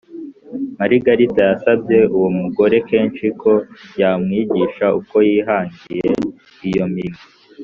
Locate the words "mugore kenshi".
2.39-3.25